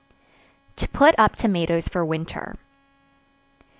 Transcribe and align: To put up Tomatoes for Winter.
To 0.77 0.87
put 0.87 1.13
up 1.19 1.35
Tomatoes 1.35 1.87
for 1.87 2.03
Winter. 2.03 2.55